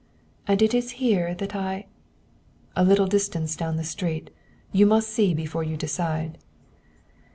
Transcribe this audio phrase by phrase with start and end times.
[0.47, 1.85] "And it is here that I"
[2.75, 4.31] "A little distance down the street.
[4.71, 6.39] You must see before you decide."